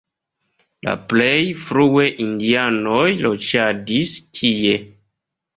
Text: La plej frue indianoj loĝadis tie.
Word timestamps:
La 0.87 0.93
plej 1.11 1.35
frue 1.65 2.07
indianoj 2.27 3.05
loĝadis 3.27 4.19
tie. 4.41 4.77